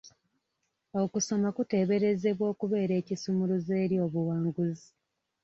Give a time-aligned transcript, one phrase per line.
[1.01, 4.89] Okusoma kuteeberezebwa okubeera ekisumuluzo eri obuwanguzi.